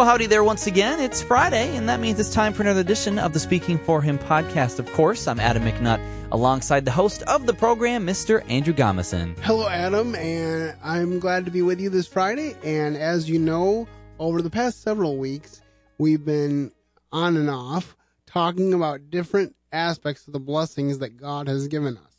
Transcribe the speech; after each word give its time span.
Well, 0.00 0.08
howdy 0.08 0.24
there 0.24 0.42
once 0.42 0.66
again. 0.66 0.98
It's 0.98 1.20
Friday, 1.20 1.76
and 1.76 1.86
that 1.90 2.00
means 2.00 2.18
it's 2.18 2.32
time 2.32 2.54
for 2.54 2.62
another 2.62 2.80
edition 2.80 3.18
of 3.18 3.34
the 3.34 3.38
Speaking 3.38 3.76
for 3.76 4.00
Him 4.00 4.18
podcast. 4.18 4.78
Of 4.78 4.90
course, 4.94 5.28
I'm 5.28 5.38
Adam 5.38 5.62
McNutt, 5.64 6.02
alongside 6.32 6.86
the 6.86 6.90
host 6.90 7.22
of 7.24 7.44
the 7.44 7.52
program, 7.52 8.06
Mr. 8.06 8.42
Andrew 8.48 8.72
Gomison. 8.72 9.38
Hello, 9.40 9.68
Adam, 9.68 10.14
and 10.14 10.74
I'm 10.82 11.18
glad 11.18 11.44
to 11.44 11.50
be 11.50 11.60
with 11.60 11.80
you 11.80 11.90
this 11.90 12.06
Friday. 12.06 12.56
And 12.64 12.96
as 12.96 13.28
you 13.28 13.38
know, 13.38 13.86
over 14.18 14.40
the 14.40 14.48
past 14.48 14.80
several 14.80 15.18
weeks, 15.18 15.60
we've 15.98 16.24
been 16.24 16.72
on 17.12 17.36
and 17.36 17.50
off 17.50 17.94
talking 18.24 18.72
about 18.72 19.10
different 19.10 19.54
aspects 19.70 20.26
of 20.26 20.32
the 20.32 20.40
blessings 20.40 21.00
that 21.00 21.18
God 21.18 21.46
has 21.46 21.68
given 21.68 21.98
us. 21.98 22.16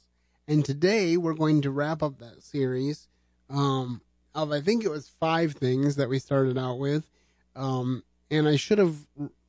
And 0.47 0.63
today 0.63 1.17
we're 1.17 1.33
going 1.33 1.63
to 1.63 1.71
wrap 1.71 2.03
up 2.03 2.19
that 2.19 2.43
series 2.43 3.07
um, 3.49 4.01
of, 4.35 4.51
I 4.51 4.61
think 4.61 4.83
it 4.83 4.91
was 4.91 5.09
five 5.19 5.53
things 5.53 5.95
that 5.95 6.09
we 6.09 6.19
started 6.19 6.59
out 6.59 6.77
with. 6.77 7.09
Um, 7.55 8.03
and 8.29 8.47
I 8.47 8.55
should 8.55 8.77
have 8.77 8.95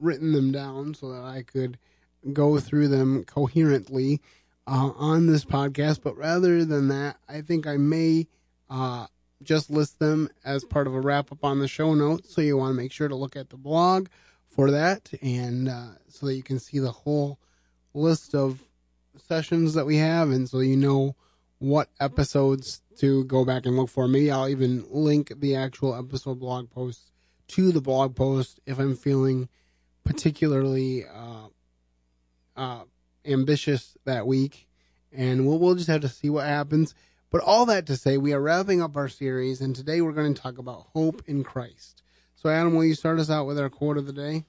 written 0.00 0.32
them 0.32 0.50
down 0.52 0.94
so 0.94 1.10
that 1.12 1.22
I 1.22 1.42
could 1.42 1.78
go 2.32 2.58
through 2.58 2.88
them 2.88 3.24
coherently 3.24 4.20
uh, 4.66 4.90
on 4.96 5.26
this 5.26 5.44
podcast. 5.44 6.02
But 6.02 6.16
rather 6.16 6.64
than 6.64 6.88
that, 6.88 7.16
I 7.28 7.40
think 7.40 7.66
I 7.66 7.76
may 7.76 8.26
uh, 8.68 9.06
just 9.42 9.70
list 9.70 9.98
them 9.98 10.28
as 10.44 10.64
part 10.64 10.86
of 10.86 10.94
a 10.94 11.00
wrap 11.00 11.32
up 11.32 11.44
on 11.44 11.60
the 11.60 11.68
show 11.68 11.94
notes. 11.94 12.34
So 12.34 12.40
you 12.40 12.56
want 12.56 12.70
to 12.70 12.80
make 12.80 12.92
sure 12.92 13.08
to 13.08 13.16
look 13.16 13.36
at 13.36 13.50
the 13.50 13.56
blog 13.56 14.08
for 14.48 14.70
that, 14.70 15.10
and 15.22 15.68
uh, 15.68 15.88
so 16.08 16.26
that 16.26 16.34
you 16.34 16.42
can 16.42 16.58
see 16.58 16.78
the 16.78 16.92
whole 16.92 17.38
list 17.94 18.34
of 18.34 18.60
sessions 19.16 19.74
that 19.74 19.86
we 19.86 19.96
have, 19.96 20.30
and 20.30 20.48
so 20.48 20.60
you 20.60 20.76
know 20.76 21.16
what 21.58 21.88
episodes 22.00 22.82
to 22.98 23.24
go 23.24 23.44
back 23.44 23.64
and 23.64 23.76
look 23.76 23.88
for. 23.88 24.06
Maybe 24.08 24.30
I'll 24.30 24.48
even 24.48 24.84
link 24.90 25.32
the 25.40 25.56
actual 25.56 25.94
episode 25.94 26.38
blog 26.38 26.70
posts 26.70 27.12
to 27.52 27.72
the 27.72 27.80
blog 27.80 28.16
post 28.16 28.60
if 28.66 28.78
I'm 28.78 28.96
feeling 28.96 29.48
particularly 30.04 31.04
uh, 31.04 31.48
uh, 32.56 32.82
ambitious 33.24 33.96
that 34.04 34.26
week, 34.26 34.68
and 35.12 35.46
we'll 35.46 35.58
we'll 35.58 35.74
just 35.74 35.88
have 35.88 36.00
to 36.00 36.08
see 36.08 36.30
what 36.30 36.46
happens. 36.46 36.94
But 37.30 37.42
all 37.42 37.64
that 37.66 37.86
to 37.86 37.96
say, 37.96 38.18
we 38.18 38.32
are 38.32 38.40
wrapping 38.40 38.82
up 38.82 38.96
our 38.96 39.08
series, 39.08 39.60
and 39.60 39.74
today 39.74 40.00
we're 40.00 40.12
going 40.12 40.34
to 40.34 40.40
talk 40.40 40.58
about 40.58 40.88
hope 40.92 41.22
in 41.26 41.44
Christ. 41.44 42.02
So, 42.34 42.50
Adam, 42.50 42.74
will 42.74 42.84
you 42.84 42.94
start 42.94 43.18
us 43.18 43.30
out 43.30 43.46
with 43.46 43.58
our 43.58 43.70
quote 43.70 43.96
of 43.96 44.06
the 44.06 44.12
day? 44.12 44.44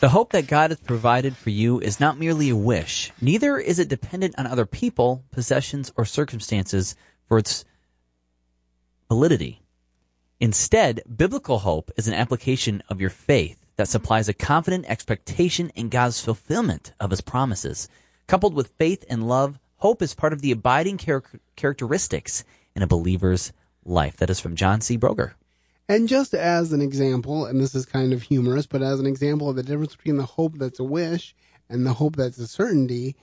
The 0.00 0.08
hope 0.10 0.32
that 0.32 0.46
God 0.46 0.70
has 0.70 0.80
provided 0.80 1.36
for 1.36 1.50
you 1.50 1.80
is 1.80 2.00
not 2.00 2.18
merely 2.18 2.50
a 2.50 2.56
wish, 2.56 3.12
neither 3.20 3.58
is 3.58 3.78
it 3.78 3.88
dependent 3.88 4.34
on 4.36 4.46
other 4.46 4.66
people, 4.66 5.24
possessions, 5.30 5.92
or 5.96 6.04
circumstances 6.04 6.94
for 7.26 7.38
its 7.38 7.64
validity. 9.08 9.63
Instead, 10.44 11.00
biblical 11.16 11.60
hope 11.60 11.90
is 11.96 12.06
an 12.06 12.12
application 12.12 12.82
of 12.90 13.00
your 13.00 13.08
faith 13.08 13.64
that 13.76 13.88
supplies 13.88 14.28
a 14.28 14.34
confident 14.34 14.84
expectation 14.90 15.70
in 15.70 15.88
God's 15.88 16.20
fulfillment 16.20 16.92
of 17.00 17.10
his 17.10 17.22
promises. 17.22 17.88
Coupled 18.26 18.52
with 18.52 18.74
faith 18.76 19.06
and 19.08 19.26
love, 19.26 19.58
hope 19.78 20.02
is 20.02 20.14
part 20.14 20.34
of 20.34 20.42
the 20.42 20.50
abiding 20.50 20.98
char- 20.98 21.22
characteristics 21.56 22.44
in 22.76 22.82
a 22.82 22.86
believer's 22.86 23.54
life. 23.86 24.18
That 24.18 24.28
is 24.28 24.38
from 24.38 24.54
John 24.54 24.82
C. 24.82 24.98
Broger. 24.98 25.32
And 25.88 26.08
just 26.08 26.34
as 26.34 26.74
an 26.74 26.82
example, 26.82 27.46
and 27.46 27.58
this 27.58 27.74
is 27.74 27.86
kind 27.86 28.12
of 28.12 28.20
humorous, 28.24 28.66
but 28.66 28.82
as 28.82 29.00
an 29.00 29.06
example 29.06 29.48
of 29.48 29.56
the 29.56 29.62
difference 29.62 29.96
between 29.96 30.18
the 30.18 30.26
hope 30.26 30.58
that's 30.58 30.78
a 30.78 30.84
wish 30.84 31.34
and 31.70 31.86
the 31.86 31.94
hope 31.94 32.16
that's 32.16 32.36
a 32.36 32.46
certainty, 32.46 33.16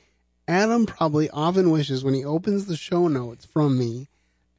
Adam 0.47 0.87
probably 0.87 1.29
often 1.29 1.69
wishes 1.69 2.03
when 2.03 2.15
he 2.15 2.25
opens 2.25 2.65
the 2.65 2.75
show 2.75 3.07
notes 3.07 3.45
from 3.45 3.77
me 3.77 4.07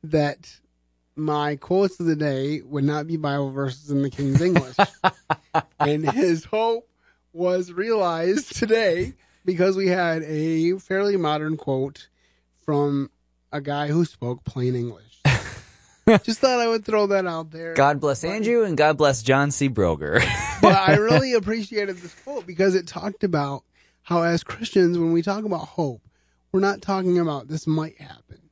that 0.05 0.61
my 1.17 1.57
quotes 1.57 2.01
of 2.01 2.07
the 2.07 2.17
day 2.17 2.63
would 2.63 2.85
not 2.85 3.07
be 3.07 3.17
Bible 3.17 3.51
verses 3.51 3.91
in 3.91 4.03
the 4.03 4.11
King's 4.11 4.41
English. 4.41 4.77
and 5.81 6.11
his 6.11 6.45
hope 6.45 6.89
was 7.33 7.73
realized 7.73 8.57
today 8.57 9.15
because 9.45 9.77
we 9.77 9.89
had 9.89 10.23
a 10.23 10.79
fairly 10.79 11.17
modern 11.17 11.57
quote 11.57 12.09
from 12.65 13.11
a 13.53 13.61
guy 13.61 13.89
who 13.89 14.05
spoke 14.05 14.45
plain 14.45 14.75
English. 14.75 15.21
Just 16.23 16.41
thought 16.41 16.61
I 16.61 16.69
would 16.69 16.85
throw 16.85 17.07
that 17.09 17.27
out 17.27 17.51
there. 17.51 17.75
God 17.75 18.01
bless 18.01 18.25
Andrew 18.25 18.65
and 18.65 18.77
God 18.77 18.97
bless 18.97 19.23
John 19.23 19.51
C. 19.51 19.69
Broger. 19.69 20.21
but 20.63 20.75
I 20.75 20.97
really 20.97 21.35
appreciated 21.35 21.99
this 21.99 22.15
quote 22.25 22.47
because 22.47 22.75
it 22.75 22.87
talked 22.87 23.25
about 23.25 23.65
how, 24.03 24.23
as 24.23 24.43
Christians, 24.43 24.99
when 24.99 25.13
we 25.13 25.23
talk 25.23 25.45
about 25.45 25.69
hope, 25.69 26.03
we're 26.51 26.61
not 26.61 26.83
talking 26.83 27.19
about 27.19 27.49
this 27.49 27.67
might 27.67 28.01
happen. 28.01 28.51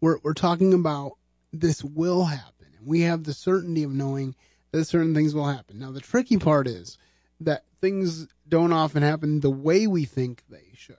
We're, 0.00 0.18
we're 0.22 0.34
talking 0.34 0.74
about 0.74 1.12
this 1.52 1.84
will 1.84 2.24
happen. 2.24 2.66
And 2.76 2.86
we 2.86 3.02
have 3.02 3.24
the 3.24 3.34
certainty 3.34 3.82
of 3.82 3.92
knowing 3.92 4.34
that 4.70 4.86
certain 4.86 5.14
things 5.14 5.34
will 5.34 5.48
happen. 5.48 5.78
Now, 5.78 5.92
the 5.92 6.00
tricky 6.00 6.38
part 6.38 6.66
is 6.66 6.98
that 7.40 7.64
things 7.80 8.26
don't 8.48 8.72
often 8.72 9.02
happen 9.02 9.40
the 9.40 9.50
way 9.50 9.86
we 9.86 10.04
think 10.04 10.44
they 10.48 10.70
should 10.74 10.96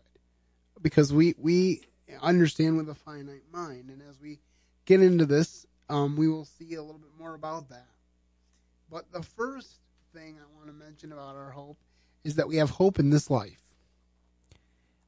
because 0.81 1.11
we, 1.11 1.33
we 1.37 1.81
understand 2.21 2.77
with 2.77 2.89
a 2.89 2.95
finite 2.95 3.43
mind. 3.51 3.89
And 3.89 4.01
as 4.09 4.19
we 4.21 4.39
get 4.85 5.01
into 5.01 5.25
this, 5.25 5.65
um, 5.89 6.15
we 6.15 6.27
will 6.27 6.45
see 6.45 6.75
a 6.75 6.81
little 6.81 6.99
bit 6.99 7.17
more 7.17 7.33
about 7.33 7.69
that. 7.69 7.87
But 8.91 9.11
the 9.11 9.23
first 9.23 9.79
thing 10.13 10.37
I 10.37 10.57
want 10.57 10.67
to 10.67 10.85
mention 10.85 11.11
about 11.11 11.35
our 11.35 11.51
hope 11.51 11.77
is 12.23 12.35
that 12.35 12.47
we 12.47 12.57
have 12.57 12.69
hope 12.71 12.99
in 12.99 13.09
this 13.09 13.29
life. 13.29 13.61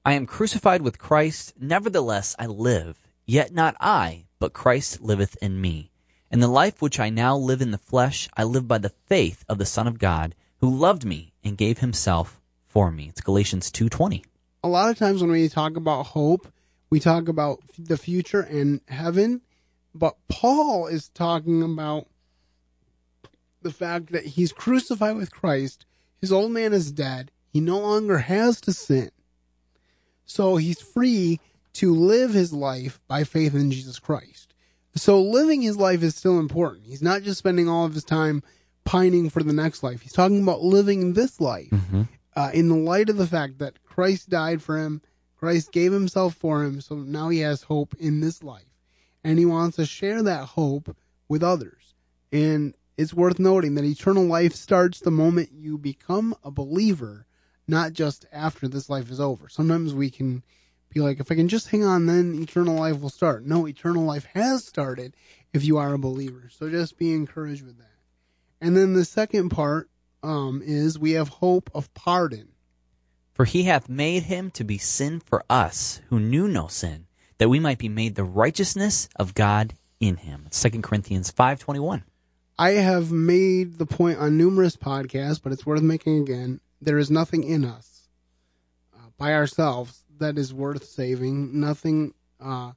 I 0.04 0.14
am 0.14 0.26
crucified 0.26 0.82
with 0.82 1.00
Christ, 1.00 1.54
nevertheless 1.60 2.36
I 2.38 2.46
live, 2.46 3.08
yet 3.26 3.54
not 3.54 3.76
I, 3.80 4.26
but 4.40 4.54
Christ 4.54 5.02
liveth 5.02 5.38
in 5.42 5.60
me. 5.60 5.92
And 6.32 6.42
the 6.42 6.48
life 6.48 6.82
which 6.82 7.00
I 7.00 7.10
now 7.10 7.36
live 7.38 7.62
in 7.62 7.72
the 7.72 7.78
flesh, 7.78 8.30
I 8.36 8.44
live 8.44 8.68
by 8.68 8.78
the 8.78 8.94
faith 9.08 9.46
of 9.48 9.58
the 9.58 9.66
Son 9.66 9.88
of 9.88 10.00
God, 10.00 10.36
who 10.60 10.70
loved 10.70 11.06
me 11.06 11.34
and 11.44 11.58
gave 11.58 11.80
himself 11.80 12.42
for 12.68 12.92
me. 12.92 13.08
It's 13.10 13.22
Galatians 13.22 13.72
2:20. 13.72 14.24
A 14.64 14.68
lot 14.68 14.90
of 14.90 14.98
times 14.98 15.22
when 15.22 15.32
we 15.32 15.48
talk 15.48 15.78
about 15.78 16.08
hope, 16.08 16.52
we 16.90 17.00
talk 17.00 17.28
about 17.28 17.62
the 17.78 17.98
future 17.98 18.42
and 18.42 18.82
heaven, 18.88 19.42
but 19.94 20.16
Paul 20.28 20.88
is 20.88 21.10
talking 21.10 21.62
about 21.62 22.08
the 23.62 23.72
fact 23.72 24.12
that 24.12 24.26
he's 24.26 24.52
crucified 24.52 25.16
with 25.16 25.32
Christ. 25.32 25.86
His 26.20 26.32
old 26.32 26.52
man 26.52 26.74
is 26.74 26.92
dead. 26.92 27.32
He 27.48 27.60
no 27.60 27.80
longer 27.80 28.20
has 28.20 28.60
to 28.62 28.74
sin. 28.74 29.12
So 30.26 30.58
he's 30.58 30.82
free 30.82 31.40
to 31.76 31.94
live 31.94 32.34
his 32.34 32.54
life 32.54 33.00
by 33.08 33.24
faith 33.24 33.54
in 33.54 33.72
Jesus 33.72 34.00
Christ. 34.00 34.54
So 34.96 35.22
living 35.22 35.62
his 35.62 35.78
life 35.78 36.02
is 36.04 36.16
still 36.16 36.40
important. 36.40 36.88
He's 36.88 37.02
not 37.02 37.22
just 37.22 37.38
spending 37.38 37.68
all 37.68 37.86
of 37.86 37.94
his 37.94 38.06
time 38.06 38.44
pining 38.86 39.30
for 39.30 39.44
the 39.44 39.54
next 39.54 39.84
life. 39.84 40.02
He's 40.02 40.14
talking 40.14 40.42
about 40.42 40.62
living 40.62 41.14
this 41.14 41.42
life 41.42 41.70
mm-hmm. 41.70 42.04
uh, 42.36 42.52
in 42.54 42.70
the 42.70 42.76
light 42.76 43.10
of 43.10 43.18
the 43.18 43.28
fact 43.28 43.60
that 43.60 43.84
Christ 43.84 44.30
died 44.30 44.62
for 44.62 44.78
him, 44.78 45.02
Christ 45.38 45.72
gave 45.72 45.92
himself 45.92 46.34
for 46.34 46.64
him, 46.64 46.80
so 46.80 46.96
now 46.96 47.30
he 47.30 47.40
has 47.40 47.64
hope 47.64 47.94
in 48.00 48.22
this 48.22 48.42
life. 48.42 48.64
And 49.24 49.38
he 49.38 49.46
wants 49.46 49.76
to 49.76 49.86
share 49.86 50.24
that 50.24 50.46
hope 50.50 50.96
with 51.28 51.44
others. 51.44 51.94
And 52.32 52.76
it's 52.98 53.14
worth 53.14 53.40
noting 53.40 53.76
that 53.76 53.84
eternal 53.84 54.26
life 54.26 54.54
starts 54.54 55.00
the 55.00 55.12
moment 55.12 55.50
you 55.52 55.78
become 55.78 56.36
a 56.44 56.52
believer, 56.52 57.26
not 57.68 57.92
just 57.94 58.26
after 58.32 58.68
this 58.68 58.90
life 58.90 59.12
is 59.12 59.20
over. 59.20 59.50
Sometimes 59.50 59.94
we 59.94 60.10
can 60.10 60.44
be 60.90 61.02
like, 61.02 61.20
if 61.20 61.32
I 61.32 61.36
can 61.36 61.48
just 61.48 61.70
hang 61.70 61.84
on, 61.84 62.06
then 62.06 62.36
eternal 62.42 62.76
life 62.76 63.00
will 63.00 63.10
start. 63.10 63.46
No, 63.46 63.68
eternal 63.68 64.04
life 64.04 64.26
has 64.34 64.66
started 64.66 65.16
if 65.54 65.64
you 65.64 65.78
are 65.78 65.94
a 65.94 66.00
believer. 66.00 66.50
So 66.50 66.70
just 66.70 66.98
be 66.98 67.14
encouraged 67.14 67.66
with 67.66 67.78
that. 67.78 67.86
And 68.62 68.76
then 68.76 68.94
the 68.94 69.06
second 69.06 69.50
part 69.50 69.90
um, 70.24 70.62
is 70.66 70.98
we 70.98 71.12
have 71.12 71.30
hope 71.30 71.70
of 71.74 71.94
pardon. 71.94 72.50
For 73.34 73.46
he 73.46 73.64
hath 73.64 73.90
made 73.90 74.24
him 74.24 74.50
to 74.52 74.64
be 74.64 74.78
sin 74.78 75.20
for 75.20 75.44
us 75.50 76.02
who 76.10 76.20
knew 76.20 76.48
no 76.48 76.68
sin, 76.68 77.08
that 77.38 77.50
we 77.50 77.60
might 77.60 77.78
be 77.78 77.90
made 77.90 78.16
the 78.16 78.24
righteousness 78.24 79.10
of 79.18 79.34
God 79.34 79.74
in 80.00 80.18
him. 80.18 80.48
2 80.52 80.82
Corinthians 80.82 81.32
5.21. 81.32 82.04
I 82.58 82.72
have 82.72 83.12
made 83.12 83.78
the 83.78 83.86
point 83.86 84.20
on 84.20 84.38
numerous 84.38 84.78
podcasts, 84.78 85.42
but 85.44 85.52
it's 85.52 85.66
worth 85.66 85.82
making 85.82 86.22
again. 86.22 86.62
There 86.82 86.98
is 86.98 87.12
nothing 87.12 87.44
in 87.44 87.66
us 87.66 88.08
uh, 88.96 89.10
by 89.18 89.34
ourselves 89.34 90.05
that 90.20 90.38
is 90.38 90.54
worth 90.54 90.86
saving, 90.86 91.60
nothing 91.60 92.14
uh, 92.40 92.72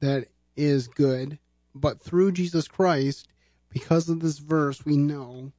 that 0.00 0.26
is 0.56 0.88
good. 0.88 1.38
But 1.74 2.00
through 2.00 2.32
Jesus 2.32 2.68
Christ, 2.68 3.28
because 3.68 4.08
of 4.08 4.20
this 4.20 4.38
verse, 4.38 4.84
we 4.84 4.96
know 4.96 5.52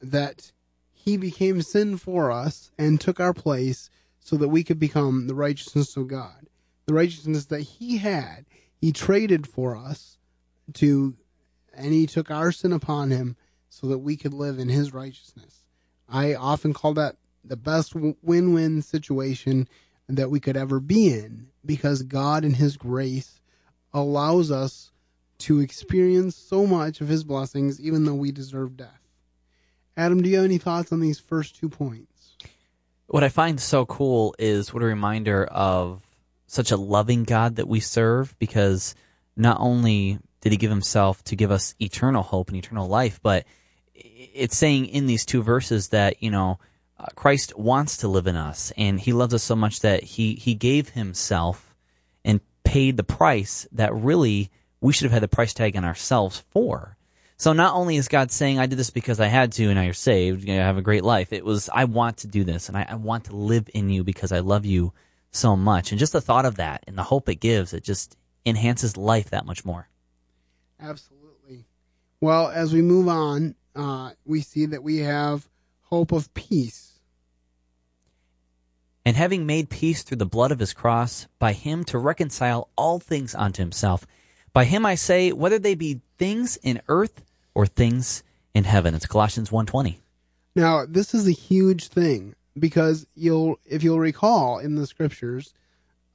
that 0.00 0.52
he 0.92 1.16
became 1.16 1.62
sin 1.62 1.96
for 1.96 2.30
us 2.30 2.70
and 2.78 3.00
took 3.00 3.18
our 3.18 3.34
place 3.34 3.90
so 4.20 4.36
that 4.36 4.48
we 4.48 4.62
could 4.62 4.78
become 4.78 5.26
the 5.26 5.34
righteousness 5.34 5.96
of 5.96 6.08
God. 6.08 6.46
The 6.86 6.94
righteousness 6.94 7.46
that 7.46 7.62
he 7.62 7.98
had, 7.98 8.46
he 8.76 8.92
traded 8.92 9.46
for 9.46 9.76
us 9.76 10.18
to, 10.74 11.14
and 11.74 11.92
he 11.92 12.06
took 12.06 12.30
our 12.30 12.52
sin 12.52 12.72
upon 12.72 13.10
him 13.10 13.36
so 13.68 13.86
that 13.88 13.98
we 13.98 14.16
could 14.16 14.34
live 14.34 14.58
in 14.58 14.68
his 14.68 14.92
righteousness. 14.92 15.64
I 16.08 16.34
often 16.34 16.72
call 16.72 16.94
that 16.94 17.16
the 17.44 17.56
best 17.56 17.94
win 17.94 18.52
win 18.52 18.82
situation 18.82 19.68
that 20.16 20.30
we 20.30 20.40
could 20.40 20.56
ever 20.56 20.80
be 20.80 21.12
in 21.12 21.48
because 21.64 22.02
God 22.02 22.44
in 22.44 22.54
His 22.54 22.76
grace 22.76 23.40
allows 23.92 24.50
us 24.50 24.92
to 25.42 25.60
experience 25.60 26.36
so 26.36 26.66
much 26.66 27.00
of 27.00 27.08
his 27.08 27.24
blessings, 27.24 27.80
even 27.80 28.04
though 28.04 28.14
we 28.14 28.30
deserve 28.30 28.76
death. 28.76 29.00
Adam, 29.96 30.22
do 30.22 30.28
you 30.28 30.36
have 30.36 30.44
any 30.44 30.58
thoughts 30.58 30.92
on 30.92 31.00
these 31.00 31.18
first 31.18 31.56
two 31.56 31.68
points? 31.68 32.36
What 33.08 33.24
I 33.24 33.28
find 33.28 33.60
so 33.60 33.84
cool 33.84 34.36
is 34.38 34.72
what 34.72 34.84
a 34.84 34.86
reminder 34.86 35.44
of 35.44 36.00
such 36.46 36.70
a 36.70 36.76
loving 36.76 37.24
God 37.24 37.56
that 37.56 37.66
we 37.66 37.80
serve 37.80 38.38
because 38.38 38.94
not 39.36 39.58
only 39.58 40.18
did 40.40 40.52
he 40.52 40.58
give 40.58 40.70
himself 40.70 41.24
to 41.24 41.36
give 41.36 41.50
us 41.50 41.74
eternal 41.80 42.22
hope 42.22 42.48
and 42.48 42.56
eternal 42.56 42.86
life, 42.86 43.18
but 43.20 43.44
it's 43.94 44.56
saying 44.56 44.86
in 44.86 45.06
these 45.06 45.26
two 45.26 45.42
verses 45.42 45.88
that, 45.88 46.22
you 46.22 46.30
know, 46.30 46.60
Christ 47.14 47.56
wants 47.58 47.98
to 47.98 48.08
live 48.08 48.26
in 48.26 48.36
us 48.36 48.72
and 48.76 49.00
he 49.00 49.12
loves 49.12 49.34
us 49.34 49.42
so 49.42 49.56
much 49.56 49.80
that 49.80 50.02
he, 50.02 50.34
he 50.34 50.54
gave 50.54 50.90
himself 50.90 51.74
and 52.24 52.40
paid 52.64 52.96
the 52.96 53.04
price 53.04 53.66
that 53.72 53.94
really 53.94 54.50
we 54.80 54.92
should 54.92 55.04
have 55.04 55.12
had 55.12 55.22
the 55.22 55.28
price 55.28 55.54
tag 55.54 55.76
on 55.76 55.84
ourselves 55.84 56.44
for. 56.50 56.96
So 57.36 57.52
not 57.52 57.74
only 57.74 57.96
is 57.96 58.08
God 58.08 58.30
saying, 58.30 58.58
I 58.58 58.66
did 58.66 58.78
this 58.78 58.90
because 58.90 59.18
I 59.18 59.26
had 59.26 59.52
to 59.52 59.64
and 59.64 59.74
now 59.74 59.82
you're 59.82 59.94
saved, 59.94 60.46
you 60.46 60.54
have 60.54 60.78
a 60.78 60.82
great 60.82 61.02
life. 61.02 61.32
It 61.32 61.44
was, 61.44 61.68
I 61.72 61.84
want 61.84 62.18
to 62.18 62.28
do 62.28 62.44
this 62.44 62.68
and 62.68 62.76
I, 62.76 62.86
I 62.88 62.94
want 62.94 63.24
to 63.24 63.36
live 63.36 63.68
in 63.74 63.90
you 63.90 64.04
because 64.04 64.30
I 64.30 64.38
love 64.40 64.64
you 64.64 64.92
so 65.32 65.56
much. 65.56 65.90
And 65.90 65.98
just 65.98 66.12
the 66.12 66.20
thought 66.20 66.44
of 66.44 66.56
that 66.56 66.84
and 66.86 66.96
the 66.96 67.02
hope 67.02 67.28
it 67.28 67.36
gives, 67.36 67.72
it 67.72 67.82
just 67.82 68.16
enhances 68.46 68.96
life 68.96 69.30
that 69.30 69.46
much 69.46 69.64
more. 69.64 69.88
Absolutely. 70.80 71.64
Well, 72.20 72.48
as 72.48 72.72
we 72.72 72.82
move 72.82 73.08
on, 73.08 73.56
uh, 73.74 74.10
we 74.24 74.40
see 74.40 74.66
that 74.66 74.82
we 74.82 74.98
have 74.98 75.48
hope 75.82 76.12
of 76.12 76.32
peace. 76.34 76.91
And 79.04 79.16
having 79.16 79.46
made 79.46 79.68
peace 79.68 80.02
through 80.02 80.18
the 80.18 80.26
blood 80.26 80.52
of 80.52 80.60
his 80.60 80.72
cross, 80.72 81.26
by 81.38 81.52
him 81.54 81.84
to 81.84 81.98
reconcile 81.98 82.68
all 82.76 83.00
things 83.00 83.34
unto 83.34 83.62
himself 83.62 84.06
by 84.52 84.64
him 84.64 84.84
I 84.84 84.94
say, 84.96 85.32
whether 85.32 85.58
they 85.58 85.74
be 85.74 86.00
things 86.18 86.56
in 86.62 86.82
earth 86.88 87.22
or 87.54 87.66
things 87.66 88.22
in 88.54 88.64
heaven. 88.64 88.94
It's 88.94 89.06
Colossians 89.06 89.50
1.20. 89.50 89.96
Now, 90.54 90.84
this 90.86 91.14
is 91.14 91.26
a 91.26 91.32
huge 91.32 91.88
thing 91.88 92.34
because 92.58 93.06
you'll, 93.14 93.58
if 93.64 93.82
you'll 93.82 93.98
recall 93.98 94.58
in 94.58 94.74
the 94.74 94.86
scriptures, 94.86 95.54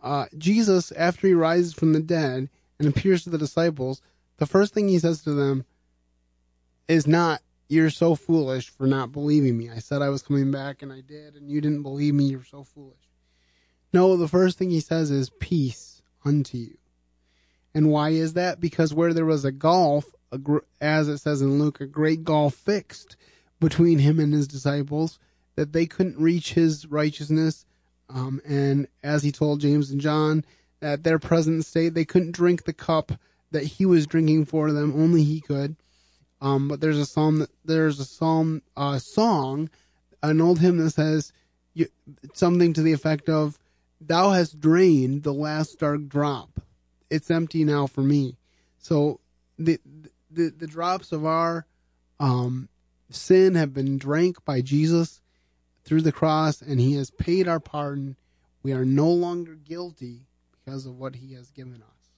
uh, 0.04 0.26
Jesus, 0.38 0.92
after 0.92 1.28
he 1.28 1.34
rises 1.34 1.74
from 1.74 1.94
the 1.94 2.00
dead 2.00 2.50
and 2.78 2.88
appears 2.88 3.24
to 3.24 3.32
the 3.32 3.40
disciples, 3.40 4.02
the 4.38 4.46
first 4.46 4.74
thing 4.74 4.88
he 4.88 5.00
says 5.00 5.24
to 5.24 5.34
them 5.34 5.66
is 6.88 7.08
not, 7.08 7.42
You're 7.68 7.90
so 7.90 8.16
foolish 8.16 8.70
for 8.70 8.88
not 8.88 9.12
believing 9.12 9.58
me. 9.58 9.70
I 9.70 9.80
said 9.80 10.02
I 10.02 10.10
was 10.10 10.22
coming 10.22 10.52
back 10.52 10.82
and 10.82 10.92
I 10.92 11.02
did, 11.02 11.36
and 11.36 11.50
you 11.50 11.60
didn't 11.60 11.84
believe 11.84 12.14
me. 12.14 12.26
You're 12.26 12.44
so 12.44 12.64
foolish. 12.64 13.10
No, 13.92 14.16
the 14.16 14.28
first 14.28 14.58
thing 14.58 14.70
he 14.70 14.80
says 14.80 15.12
is, 15.12 15.30
Peace 15.30 16.02
unto 16.24 16.58
you. 16.58 16.78
And 17.74 17.92
why 17.92 18.10
is 18.10 18.34
that? 18.34 18.60
Because 18.60 18.94
where 18.94 19.14
there 19.14 19.26
was 19.26 19.46
a 19.46 19.52
gulf, 19.52 20.06
a 20.32 20.38
gr- 20.38 20.60
as 20.82 21.08
it 21.08 21.20
says 21.20 21.42
in 21.42 21.60
Luke, 21.60 21.82
a 21.82 21.86
great 21.86 22.24
gulf 22.24 22.56
fixed 22.56 23.18
between 23.60 24.00
him 24.00 24.20
and 24.20 24.34
his 24.34 24.48
disciples, 24.48 25.20
that 25.56 25.74
they 25.74 25.86
couldn't 25.86 26.20
reach 26.20 26.54
his 26.54 26.86
righteousness. 26.88 27.66
Um, 28.10 28.42
and 28.46 28.88
as 29.04 29.24
he 29.24 29.32
told 29.32 29.62
James 29.62 29.92
and 29.92 30.00
John, 30.00 30.46
at 30.82 31.04
their 31.04 31.20
present 31.20 31.66
state, 31.66 31.94
they 31.94 32.06
couldn't 32.06 32.32
drink 32.32 32.64
the 32.64 32.74
cup 32.74 33.14
that 33.52 33.64
he 33.64 33.86
was 33.86 34.08
drinking 34.08 34.46
for 34.46 34.72
them. 34.72 34.94
Only 34.96 35.24
he 35.24 35.42
could. 35.42 35.76
Um, 36.42 36.68
but 36.68 36.82
there's 36.82 37.00
a 37.00 37.06
psalm 37.06 37.40
that 37.40 37.50
there's 37.66 38.00
a 38.00 38.06
psalm 38.06 38.62
uh, 38.76 39.00
song, 39.00 39.70
an 40.22 40.40
old 40.40 40.60
hymn 40.60 40.78
that 40.78 40.92
says 40.92 41.34
you, 41.74 41.88
something 42.34 42.74
to 42.74 42.82
the 42.82 42.94
effect 42.94 43.28
of, 43.30 43.58
"Thou 44.00 44.32
hast 44.32 44.60
drained 44.60 45.24
the 45.24 45.34
last 45.34 45.80
dark 45.80 46.08
drop 46.08 46.62
it's 47.10 47.32
empty 47.32 47.64
now 47.64 47.88
for 47.88 48.02
me. 48.02 48.38
So 48.78 49.20
the 49.58 49.80
the, 50.30 50.50
the 50.50 50.68
drops 50.68 51.12
of 51.12 51.26
our 51.26 51.66
um, 52.20 52.70
sin 53.10 53.56
have 53.56 53.74
been 53.74 53.98
drank 53.98 54.44
by 54.44 54.62
Jesus 54.62 55.22
through 55.84 56.02
the 56.02 56.12
cross, 56.12 56.62
and 56.62 56.80
He 56.80 56.94
has 56.94 57.12
paid 57.12 57.48
our 57.48 57.60
pardon. 57.60 58.18
We 58.64 58.74
are 58.74 58.86
no 58.86 59.10
longer 59.10 59.56
guilty 59.56 60.26
because 60.52 60.86
of 60.86 60.98
what 60.98 61.16
He 61.16 61.34
has 61.34 61.50
given 61.52 61.82
us. 61.82 62.12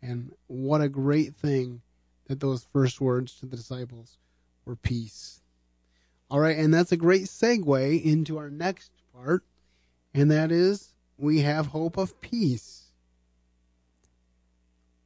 And 0.00 0.32
what 0.46 0.80
a 0.80 0.88
great 0.88 1.34
thing 1.34 1.82
that 2.28 2.40
those 2.40 2.66
first 2.72 3.00
words 3.00 3.34
to 3.40 3.46
the 3.46 3.56
disciples 3.56 4.18
were 4.64 4.76
peace. 4.76 5.40
All 6.30 6.40
right, 6.40 6.56
and 6.56 6.72
that's 6.72 6.92
a 6.92 6.96
great 6.96 7.24
segue 7.24 8.02
into 8.04 8.38
our 8.38 8.50
next 8.50 8.92
part, 9.14 9.42
and 10.14 10.30
that 10.30 10.52
is 10.52 10.94
we 11.16 11.40
have 11.40 11.68
hope 11.68 11.96
of 11.96 12.20
peace. 12.20 12.84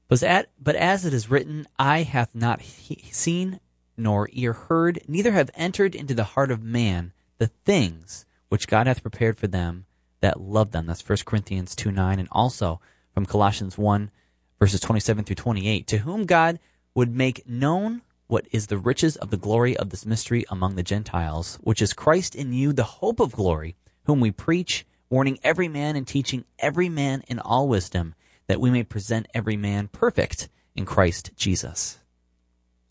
But 0.09 0.23
as, 0.23 0.45
but 0.61 0.77
as 0.77 1.07
it 1.07 1.15
is 1.15 1.31
written, 1.31 1.67
eye 1.79 2.03
hath 2.03 2.35
not 2.35 2.61
he, 2.61 3.09
seen, 3.13 3.61
nor 3.97 4.29
ear 4.33 4.53
heard, 4.53 5.01
neither 5.09 5.33
have 5.33 5.51
entered 5.55 5.95
into 5.95 6.13
the 6.13 6.25
heart 6.25 6.51
of 6.51 6.63
man 6.63 7.13
the 7.39 7.47
things 7.47 8.27
which 8.49 8.69
God 8.69 8.87
hath 8.87 9.01
prepared 9.01 9.39
for 9.39 9.47
them 9.47 9.87
that 10.21 10.41
love 10.41 10.73
them. 10.73 10.87
That's 10.87 11.09
1 11.09 11.19
Corinthians 11.25 11.75
2 11.75 11.91
9, 11.91 12.19
and 12.19 12.29
also 12.33 12.81
from 13.15 13.27
Colossians 13.27 13.79
1, 13.79 14.11
verses 14.59 14.81
27 14.81 15.25
through 15.25 15.37
28. 15.37 15.87
To 15.87 15.99
whom 15.99 16.27
God 16.27 16.59
would 16.94 17.15
make 17.15 17.49
known 17.49 18.03
what 18.27 18.47
is 18.50 18.67
the 18.67 18.79
riches 18.79 19.17
of 19.17 19.31
the 19.31 19.37
glory 19.37 19.77
of 19.77 19.91
this 19.91 20.06
mystery 20.06 20.44
among 20.50 20.75
the 20.75 20.83
Gentiles, 20.83 21.59
which 21.61 21.83
is 21.83 21.93
Christ 21.93 22.35
in 22.35 22.53
you, 22.53 22.73
the 22.73 22.85
hope 22.85 23.21
of 23.21 23.33
glory, 23.33 23.77
whom 24.05 24.21
we 24.21 24.31
preach, 24.31 24.87
warning 25.11 25.39
every 25.43 25.69
man 25.69 25.97
and 25.97 26.06
teaching 26.06 26.44
every 26.59 26.89
man 26.89 27.23
in 27.29 27.39
all 27.39 27.69
wisdom 27.69 28.15
that 28.47 28.61
we 28.61 28.71
may 28.71 28.83
present 28.83 29.29
every 29.35 29.56
man 29.56 29.89
perfect 29.89 30.49
in 30.75 30.85
Christ 30.87 31.31
Jesus. 31.37 31.99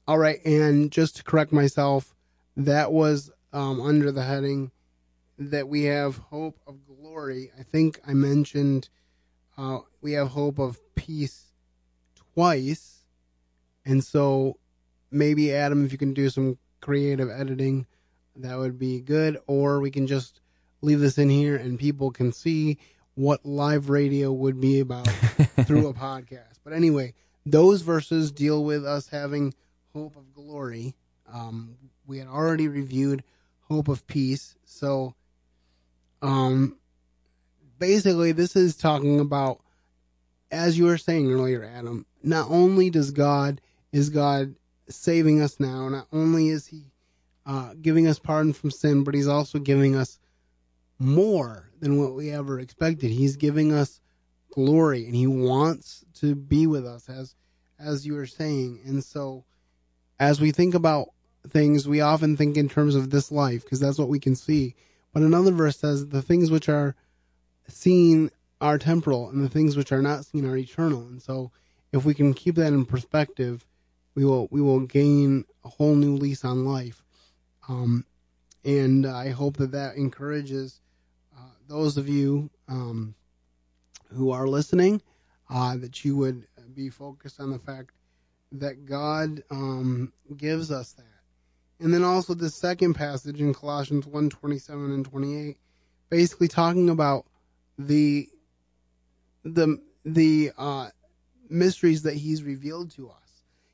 All 0.07 0.17
right, 0.17 0.43
and 0.45 0.91
just 0.91 1.17
to 1.17 1.23
correct 1.23 1.51
myself, 1.51 2.13
that 2.57 2.91
was 2.91 3.31
um, 3.53 3.81
under 3.81 4.11
the 4.11 4.23
heading 4.23 4.71
that 5.37 5.67
we 5.67 5.83
have 5.85 6.17
hope 6.17 6.59
of 6.67 6.75
glory. 6.85 7.51
I 7.59 7.63
think 7.63 7.99
I 8.07 8.13
mentioned 8.13 8.89
uh, 9.57 9.79
we 10.01 10.13
have 10.13 10.29
hope 10.29 10.59
of 10.59 10.79
peace 10.95 11.45
twice, 12.33 13.00
and 13.85 14.03
so 14.03 14.57
maybe 15.11 15.53
Adam, 15.53 15.85
if 15.85 15.91
you 15.91 15.97
can 15.97 16.13
do 16.13 16.29
some 16.29 16.57
creative 16.79 17.29
editing, 17.29 17.85
that 18.35 18.57
would 18.57 18.79
be 18.79 19.01
good. 19.01 19.37
Or 19.47 19.79
we 19.79 19.91
can 19.91 20.07
just 20.07 20.39
leave 20.81 20.99
this 20.99 21.17
in 21.17 21.29
here 21.29 21.55
and 21.55 21.77
people 21.77 22.11
can 22.11 22.31
see 22.31 22.77
what 23.15 23.45
live 23.45 23.89
radio 23.89 24.31
would 24.31 24.59
be 24.59 24.79
about 24.79 25.07
through 25.65 25.87
a 25.87 25.93
podcast. 25.93 26.59
But 26.63 26.73
anyway, 26.73 27.13
those 27.45 27.81
verses 27.81 28.31
deal 28.31 28.63
with 28.63 28.85
us 28.85 29.09
having 29.09 29.53
hope 29.93 30.15
of 30.15 30.33
glory. 30.33 30.95
Um, 31.31 31.75
we 32.05 32.19
had 32.19 32.27
already 32.27 32.67
reviewed 32.67 33.23
hope 33.67 33.87
of 33.87 34.05
peace. 34.07 34.55
So, 34.65 35.15
um, 36.21 36.77
basically, 37.79 38.31
this 38.31 38.55
is 38.55 38.75
talking 38.75 39.19
about, 39.19 39.61
as 40.51 40.77
you 40.77 40.85
were 40.85 40.97
saying 40.97 41.31
earlier, 41.31 41.63
Adam, 41.63 42.05
not 42.23 42.49
only 42.49 42.89
does 42.89 43.11
God, 43.11 43.61
is 43.91 44.09
God 44.09 44.55
saving 44.89 45.41
us 45.41 45.59
now, 45.59 45.89
not 45.89 46.07
only 46.11 46.49
is 46.49 46.67
He 46.67 46.85
uh, 47.45 47.73
giving 47.81 48.07
us 48.07 48.19
pardon 48.19 48.53
from 48.53 48.71
sin, 48.71 49.03
but 49.03 49.13
He's 49.13 49.27
also 49.27 49.59
giving 49.59 49.95
us 49.95 50.19
more 50.99 51.69
than 51.79 51.99
what 51.99 52.13
we 52.13 52.29
ever 52.29 52.59
expected. 52.59 53.09
He's 53.09 53.35
giving 53.35 53.73
us 53.73 53.99
glory 54.51 55.05
and 55.05 55.15
he 55.15 55.25
wants 55.25 56.05
to 56.15 56.35
be 56.35 56.67
with 56.67 56.85
us 56.85 57.09
as 57.09 57.35
as 57.79 58.05
you 58.05 58.13
were 58.13 58.27
saying. 58.27 58.79
And 58.85 59.03
so 59.03 59.43
as 60.19 60.39
we 60.39 60.51
think 60.51 60.75
about 60.75 61.09
things, 61.47 61.87
we 61.87 61.99
often 61.99 62.37
think 62.37 62.55
in 62.55 62.69
terms 62.69 62.93
of 62.93 63.09
this 63.09 63.31
life 63.31 63.63
because 63.63 63.79
that's 63.79 63.97
what 63.97 64.09
we 64.09 64.19
can 64.19 64.35
see. 64.35 64.75
But 65.13 65.23
another 65.23 65.51
verse 65.51 65.79
says 65.79 66.07
the 66.07 66.21
things 66.21 66.51
which 66.51 66.69
are 66.69 66.95
seen 67.67 68.29
are 68.59 68.77
temporal 68.77 69.29
and 69.29 69.43
the 69.43 69.49
things 69.49 69.75
which 69.75 69.91
are 69.91 70.01
not 70.03 70.25
seen 70.25 70.45
are 70.45 70.55
eternal. 70.55 71.01
And 71.01 71.21
so 71.21 71.51
if 71.91 72.05
we 72.05 72.13
can 72.13 72.35
keep 72.35 72.55
that 72.55 72.73
in 72.73 72.85
perspective, 72.85 73.65
we 74.15 74.25
will 74.25 74.47
we 74.51 74.61
will 74.61 74.81
gain 74.81 75.45
a 75.63 75.69
whole 75.69 75.95
new 75.95 76.15
lease 76.15 76.43
on 76.43 76.65
life. 76.65 77.03
Um, 77.67 78.05
and 78.63 79.05
I 79.05 79.29
hope 79.29 79.57
that 79.57 79.71
that 79.71 79.95
encourages 79.95 80.81
those 81.71 81.95
of 81.95 82.09
you 82.09 82.49
um, 82.67 83.15
who 84.13 84.31
are 84.31 84.45
listening, 84.45 85.01
uh, 85.49 85.77
that 85.77 86.03
you 86.03 86.17
would 86.17 86.45
be 86.75 86.89
focused 86.89 87.39
on 87.39 87.49
the 87.49 87.59
fact 87.59 87.91
that 88.51 88.85
God 88.85 89.41
um, 89.49 90.11
gives 90.35 90.69
us 90.69 90.91
that. 90.93 91.05
And 91.79 91.93
then 91.93 92.03
also 92.03 92.33
the 92.33 92.49
second 92.49 92.95
passage 92.95 93.39
in 93.39 93.53
Colossians 93.53 94.05
1 94.05 94.29
27 94.29 94.91
and 94.91 95.05
28, 95.05 95.57
basically 96.09 96.49
talking 96.49 96.89
about 96.89 97.25
the 97.79 98.27
the 99.43 99.81
the 100.03 100.51
uh, 100.57 100.89
mysteries 101.49 102.03
that 102.03 102.15
he's 102.15 102.43
revealed 102.43 102.91
to 102.91 103.09
us. 103.09 103.15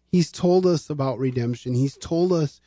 He's 0.08 0.32
told 0.32 0.66
us 0.66 0.90
about 0.90 1.20
redemption. 1.20 1.74
He's 1.74 1.98
told 1.98 2.32
us 2.34 2.62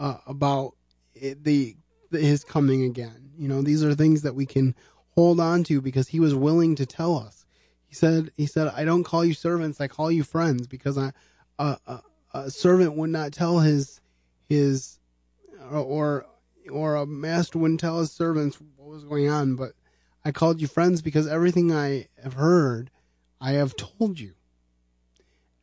uh, 0.00 0.18
about 0.26 0.74
it, 1.14 1.44
the, 1.44 1.76
the 2.10 2.18
his 2.18 2.44
coming 2.44 2.84
again. 2.84 3.30
You 3.38 3.48
know, 3.48 3.62
these 3.62 3.84
are 3.84 3.94
things 3.94 4.22
that 4.22 4.34
we 4.34 4.46
can 4.46 4.74
hold 5.14 5.40
on 5.40 5.64
to 5.64 5.80
because 5.80 6.08
he 6.08 6.20
was 6.20 6.34
willing 6.34 6.74
to 6.76 6.86
tell 6.86 7.16
us. 7.16 7.44
He 7.86 7.94
said, 7.94 8.30
he 8.36 8.46
said, 8.46 8.72
I 8.74 8.84
don't 8.84 9.04
call 9.04 9.24
you 9.24 9.34
servants, 9.34 9.80
I 9.80 9.88
call 9.88 10.10
you 10.10 10.22
friends 10.22 10.66
because 10.66 10.98
a 11.58 12.50
servant 12.50 12.94
would 12.94 13.10
not 13.10 13.32
tell 13.32 13.60
his 13.60 14.00
his 14.48 14.98
or 15.70 16.26
or 16.70 16.96
a 16.96 17.06
master 17.06 17.58
wouldn't 17.58 17.80
tell 17.80 17.98
his 18.00 18.12
servants 18.12 18.58
what 18.76 18.88
was 18.88 19.04
going 19.04 19.28
on, 19.28 19.54
but 19.56 19.72
I 20.24 20.32
called 20.32 20.60
you 20.60 20.66
friends 20.66 21.02
because 21.02 21.26
everything 21.28 21.72
I 21.72 22.08
have 22.22 22.34
heard, 22.34 22.90
I 23.40 23.52
have 23.52 23.76
told 23.76 24.18
you. 24.18 24.34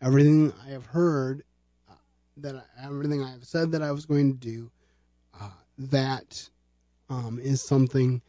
Everything 0.03 0.51
I 0.65 0.71
have 0.71 0.85
heard, 0.85 1.43
uh, 1.89 1.95
that 2.37 2.65
everything 2.83 3.23
I 3.23 3.31
have 3.31 3.45
said 3.45 3.71
that 3.71 3.81
I 3.81 3.91
was 3.91 4.05
going 4.05 4.33
to 4.33 4.37
do, 4.37 4.69
uh, 5.39 5.49
that 5.77 6.49
um, 7.09 7.39
is 7.41 7.61
something 7.61 8.21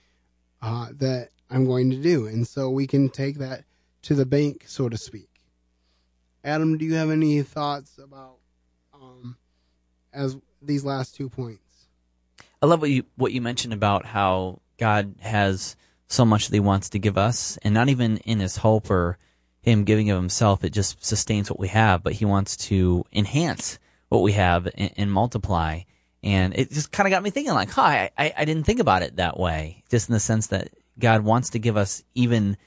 uh, 0.62 0.88
that 0.92 1.30
I'm 1.50 1.66
going 1.66 1.90
to 1.90 1.96
do, 1.96 2.26
and 2.26 2.46
so 2.46 2.70
we 2.70 2.86
can 2.86 3.08
take 3.08 3.38
that 3.38 3.64
to 4.02 4.14
the 4.14 4.24
bank, 4.24 4.64
so 4.66 4.88
to 4.88 4.96
speak. 4.96 5.28
Adam, 6.44 6.78
do 6.78 6.84
you 6.84 6.94
have 6.94 7.10
any 7.10 7.42
thoughts 7.42 7.98
about 7.98 8.36
um, 8.92 9.36
as 10.12 10.36
these 10.62 10.84
last 10.84 11.16
two 11.16 11.28
points? 11.28 11.86
I 12.62 12.66
love 12.66 12.80
what 12.80 12.90
you 12.90 13.04
what 13.16 13.32
you 13.32 13.40
mentioned 13.40 13.72
about 13.72 14.06
how 14.06 14.60
God 14.78 15.16
has 15.20 15.76
so 16.06 16.24
much 16.24 16.48
that 16.48 16.56
He 16.56 16.60
wants 16.60 16.90
to 16.90 16.98
give 16.98 17.18
us, 17.18 17.58
and 17.62 17.74
not 17.74 17.88
even 17.88 18.18
in 18.18 18.40
His 18.40 18.58
hope 18.58 18.90
or 18.90 19.18
Him 19.64 19.85
giving 19.85 20.11
of 20.11 20.16
Himself, 20.18 20.62
it 20.62 20.71
just 20.71 21.02
sustains 21.02 21.50
what 21.50 21.59
we 21.59 21.68
have, 21.68 22.02
but 22.02 22.12
He 22.12 22.26
wants 22.26 22.56
to 22.68 23.04
enhance 23.12 23.78
what 24.11 24.21
we 24.21 24.33
have 24.33 24.68
and, 24.75 24.92
and 24.97 25.11
multiply. 25.11 25.80
And 26.23 26.54
it 26.54 26.71
just 26.71 26.92
kind 26.92 27.06
of 27.06 27.11
got 27.11 27.23
me 27.23 27.30
thinking, 27.30 27.54
like, 27.54 27.71
huh, 27.71 27.83
I, 27.83 28.11
I 28.37 28.44
didn't 28.44 28.64
think 28.64 28.80
about 28.80 29.02
it 29.02 29.16
that 29.16 29.38
way, 29.38 29.83
just 29.90 30.09
in 30.09 30.12
the 30.12 30.21
sense 30.21 30.49
that 30.49 30.68
God 30.99 31.23
wants 31.23 31.50
to 31.50 31.59
give 31.59 31.78
us 31.78 32.04
even 32.14 32.59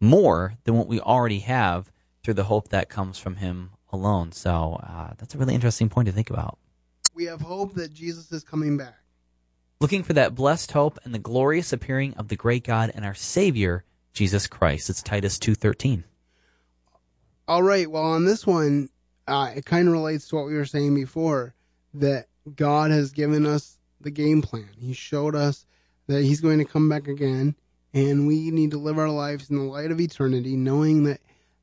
more 0.00 0.54
than 0.64 0.74
what 0.74 0.88
we 0.88 0.98
already 0.98 1.38
have 1.40 1.90
through 2.24 2.34
the 2.34 2.44
hope 2.44 2.70
that 2.70 2.88
comes 2.88 3.16
from 3.16 3.36
Him 3.36 3.70
alone. 3.92 4.32
So 4.32 4.80
uh, 4.82 5.12
that's 5.18 5.36
a 5.36 5.38
really 5.38 5.54
interesting 5.54 5.88
point 5.88 6.06
to 6.06 6.12
think 6.12 6.30
about. 6.30 6.58
We 7.14 7.26
have 7.26 7.40
hope 7.40 7.74
that 7.74 7.92
Jesus 7.92 8.32
is 8.32 8.42
coming 8.42 8.76
back. 8.76 8.96
Looking 9.80 10.02
for 10.02 10.14
that 10.14 10.34
blessed 10.34 10.72
hope 10.72 10.98
and 11.04 11.14
the 11.14 11.20
glorious 11.20 11.72
appearing 11.72 12.14
of 12.14 12.26
the 12.26 12.36
great 12.36 12.64
God 12.64 12.90
and 12.92 13.04
our 13.04 13.14
Savior, 13.14 13.84
Jesus 14.12 14.48
Christ. 14.48 14.90
It's 14.90 15.02
Titus 15.02 15.38
2.13. 15.38 16.02
All 17.50 17.64
right. 17.64 17.90
Well, 17.90 18.04
on 18.04 18.26
this 18.26 18.46
one, 18.46 18.90
uh, 19.26 19.50
it 19.56 19.66
kind 19.66 19.88
of 19.88 19.92
relates 19.92 20.28
to 20.28 20.36
what 20.36 20.46
we 20.46 20.54
were 20.54 20.64
saying 20.64 20.94
before, 20.94 21.52
that 21.94 22.26
God 22.54 22.92
has 22.92 23.10
given 23.10 23.44
us 23.44 23.76
the 24.00 24.12
game 24.12 24.40
plan. 24.40 24.70
He 24.78 24.92
showed 24.92 25.34
us 25.34 25.66
that 26.06 26.22
He's 26.22 26.40
going 26.40 26.58
to 26.58 26.64
come 26.64 26.88
back 26.88 27.08
again, 27.08 27.56
and 27.92 28.28
we 28.28 28.52
need 28.52 28.70
to 28.70 28.78
live 28.78 29.00
our 29.00 29.10
lives 29.10 29.50
in 29.50 29.56
the 29.56 29.64
light 29.64 29.90
of 29.90 30.00
eternity, 30.00 30.54
knowing 30.54 31.02
that 31.06 31.22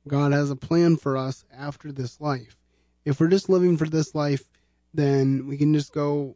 God 0.09 0.33
has 0.33 0.51
a 0.51 0.57
plan 0.57 0.97
for 0.97 1.15
us 1.15 1.45
after 1.57 1.93
this 1.93 2.19
life. 2.19 2.57
If 3.05 3.21
we're 3.21 3.29
just 3.29 3.47
living 3.47 3.77
for 3.77 3.87
this 3.87 4.13
life, 4.13 4.43
then 4.93 5.47
we 5.47 5.55
can 5.55 5.73
just 5.73 5.93
go 5.93 6.35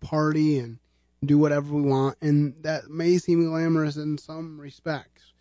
party 0.00 0.58
and 0.58 0.80
do 1.24 1.38
whatever 1.38 1.72
we 1.72 1.80
want. 1.80 2.18
And 2.20 2.52
that 2.60 2.90
may 2.90 3.16
seem 3.16 3.48
glamorous 3.48 3.96
in 3.96 4.18
some 4.18 4.60
respects. 4.60 5.32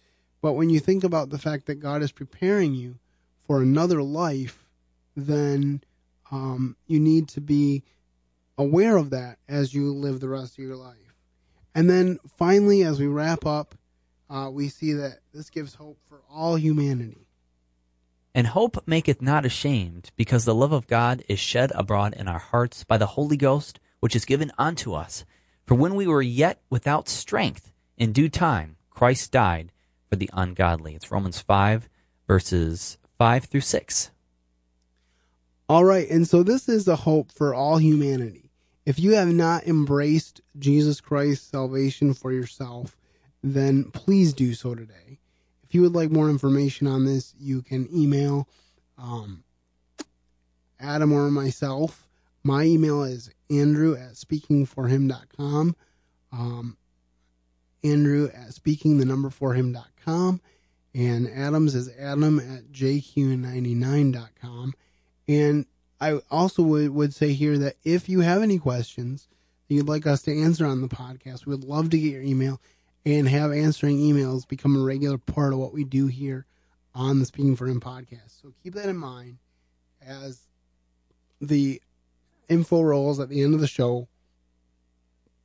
But 0.41 0.53
when 0.53 0.69
you 0.69 0.79
think 0.79 1.03
about 1.03 1.31
the 1.31 1.37
fact 1.37 1.65
that 1.65 1.81
God 1.81 2.01
is 2.01 2.13
preparing 2.13 2.73
you 2.73 2.97
for 3.45 3.61
another 3.61 4.01
life, 4.01 4.65
then 5.15 5.81
um, 6.31 6.75
you 6.87 6.99
need 6.99 7.27
to 7.29 7.41
be 7.41 7.83
aware 8.57 8.97
of 8.97 9.09
that 9.11 9.37
as 9.47 9.73
you 9.73 9.93
live 9.93 10.19
the 10.19 10.29
rest 10.29 10.57
of 10.57 10.63
your 10.63 10.75
life. 10.75 11.15
And 11.73 11.89
then 11.89 12.19
finally, 12.37 12.83
as 12.83 12.99
we 12.99 13.07
wrap 13.07 13.45
up, 13.45 13.75
uh, 14.29 14.49
we 14.51 14.69
see 14.69 14.93
that 14.93 15.19
this 15.33 15.49
gives 15.49 15.75
hope 15.75 15.97
for 16.07 16.21
all 16.31 16.57
humanity. 16.57 17.27
And 18.33 18.47
hope 18.47 18.85
maketh 18.85 19.21
not 19.21 19.45
ashamed, 19.45 20.11
because 20.15 20.43
the 20.43 20.55
love 20.55 20.71
of 20.71 20.87
God 20.87 21.23
is 21.29 21.39
shed 21.39 21.71
abroad 21.73 22.13
in 22.17 22.27
our 22.27 22.39
hearts 22.39 22.83
by 22.83 22.97
the 22.97 23.05
Holy 23.07 23.37
Ghost, 23.37 23.79
which 23.99 24.15
is 24.15 24.25
given 24.25 24.51
unto 24.57 24.93
us. 24.93 25.25
For 25.65 25.75
when 25.75 25.95
we 25.95 26.07
were 26.07 26.21
yet 26.21 26.59
without 26.69 27.07
strength, 27.07 27.71
in 27.97 28.11
due 28.11 28.29
time, 28.29 28.75
Christ 28.89 29.31
died 29.31 29.71
for 30.09 30.15
the 30.15 30.29
ungodly. 30.33 30.95
It's 30.95 31.11
Romans 31.11 31.39
5, 31.39 31.87
verses 32.27 32.97
5 33.17 33.45
through 33.45 33.61
6. 33.61 34.11
All 35.67 35.83
right, 35.83 36.09
and 36.09 36.27
so 36.27 36.43
this 36.43 36.69
is 36.69 36.85
the 36.85 36.95
hope 36.97 37.31
for 37.31 37.53
all 37.53 37.77
humanity. 37.77 38.51
If 38.85 38.99
you 38.99 39.13
have 39.15 39.29
not 39.29 39.65
embraced 39.65 40.41
Jesus 40.59 41.01
Christ's 41.01 41.47
salvation 41.47 42.13
for 42.13 42.31
yourself, 42.31 42.95
then 43.41 43.85
please 43.91 44.33
do 44.33 44.53
so 44.53 44.75
today 44.75 45.19
If 45.63 45.73
you 45.73 45.81
would 45.81 45.93
like 45.95 46.11
more 46.11 46.29
information 46.29 46.85
on 46.87 47.05
this, 47.05 47.33
you 47.39 47.61
can 47.61 47.87
email 47.95 48.47
um, 48.97 49.43
Adam 50.79 51.11
or 51.11 51.31
myself. 51.31 52.07
My 52.43 52.63
email 52.63 53.03
is 53.03 53.31
andrew 53.49 53.95
at 53.95 54.13
speakingforhim.com. 54.13 55.75
Um, 56.31 56.77
Andrew 57.83 58.29
at 58.33 58.53
speaking 58.53 58.97
the 58.97 59.05
number 59.05 59.29
for 59.29 59.53
him.com. 59.53 60.41
And 60.95 61.29
Adams 61.29 61.75
is 61.75 61.89
adam 61.99 62.39
at 62.39 62.71
jq99.com. 62.71 64.73
And 65.27 65.65
I 65.99 66.21
also 66.31 66.63
would, 66.63 66.91
would 66.91 67.13
say 67.13 67.33
here 67.33 67.57
that 67.57 67.75
if 67.83 68.07
you 68.07 68.21
have 68.21 68.41
any 68.41 68.57
questions 68.57 69.27
that 69.67 69.75
you'd 69.75 69.89
like 69.89 70.07
us 70.07 70.21
to 70.23 70.41
answer 70.41 70.65
on 70.65 70.81
the 70.81 70.87
podcast, 70.87 71.45
we 71.45 71.53
would 71.53 71.65
love 71.65 71.89
to 71.89 71.97
get 71.97 72.13
your 72.13 72.21
email 72.21 72.61
and 73.05 73.27
have 73.27 73.51
answering 73.51 73.97
emails 73.97 74.47
become 74.47 74.77
a 74.77 74.83
regular 74.83 75.17
part 75.17 75.51
of 75.51 75.59
what 75.59 75.73
we 75.73 75.83
do 75.83 76.07
here 76.07 76.45
on 76.93 77.19
the 77.19 77.25
Speaking 77.25 77.57
for 77.57 77.67
Him 77.67 77.81
podcast. 77.81 78.41
So 78.41 78.53
keep 78.63 78.73
that 78.75 78.87
in 78.87 78.97
mind 78.97 79.37
as 80.05 80.47
the 81.41 81.81
info 82.47 82.81
rolls 82.81 83.19
at 83.19 83.27
the 83.27 83.43
end 83.43 83.53
of 83.53 83.59
the 83.59 83.67
show 83.67 84.07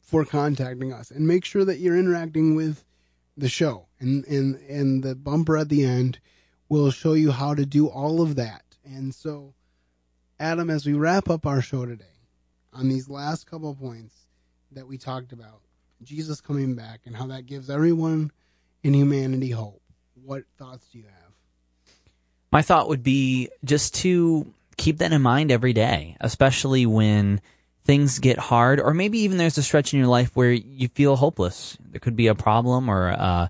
for 0.00 0.24
contacting 0.24 0.92
us 0.92 1.10
and 1.10 1.26
make 1.26 1.44
sure 1.44 1.64
that 1.64 1.78
you're 1.78 1.96
interacting 1.96 2.54
with 2.54 2.84
the 3.36 3.48
show 3.48 3.86
and 3.98 4.24
and 4.26 4.56
and 4.68 5.02
the 5.02 5.14
bumper 5.14 5.56
at 5.56 5.68
the 5.68 5.84
end 5.84 6.18
will 6.68 6.90
show 6.90 7.14
you 7.14 7.30
how 7.30 7.54
to 7.54 7.64
do 7.64 7.86
all 7.86 8.20
of 8.20 8.36
that 8.36 8.64
and 8.84 9.14
so 9.14 9.54
adam 10.38 10.70
as 10.70 10.86
we 10.86 10.92
wrap 10.92 11.28
up 11.30 11.46
our 11.46 11.62
show 11.62 11.86
today 11.86 12.04
on 12.72 12.88
these 12.88 13.08
last 13.08 13.46
couple 13.46 13.74
points 13.74 14.14
that 14.72 14.86
we 14.86 14.98
talked 14.98 15.32
about 15.32 15.60
Jesus 16.02 16.40
coming 16.40 16.74
back 16.74 17.00
and 17.04 17.14
how 17.14 17.26
that 17.26 17.46
gives 17.46 17.68
everyone 17.68 18.30
in 18.82 18.94
humanity 18.94 19.50
hope. 19.50 19.82
What 20.24 20.44
thoughts 20.58 20.86
do 20.92 20.98
you 20.98 21.04
have? 21.04 21.94
My 22.52 22.62
thought 22.62 22.88
would 22.88 23.02
be 23.02 23.50
just 23.64 23.94
to 23.96 24.52
keep 24.76 24.98
that 24.98 25.12
in 25.12 25.22
mind 25.22 25.52
every 25.52 25.72
day, 25.72 26.16
especially 26.20 26.86
when 26.86 27.40
things 27.90 28.18
get 28.20 28.38
hard, 28.38 28.78
or 28.80 28.94
maybe 28.94 29.18
even 29.18 29.36
there's 29.36 29.58
a 29.58 29.62
stretch 29.62 29.92
in 29.92 29.98
your 29.98 30.08
life 30.08 30.30
where 30.34 30.52
you 30.52 30.88
feel 30.88 31.16
hopeless. 31.16 31.76
There 31.90 32.00
could 32.00 32.16
be 32.16 32.28
a 32.28 32.34
problem 32.34 32.88
or 32.88 33.10
uh, 33.10 33.48